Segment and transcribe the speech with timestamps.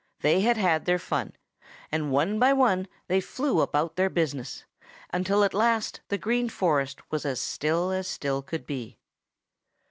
[0.21, 1.33] They had had their fun,
[1.91, 4.65] and one by one they flew about their business
[5.13, 8.97] until at last the Green Forest was as still as still could be.